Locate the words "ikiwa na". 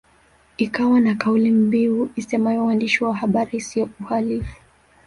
0.57-1.15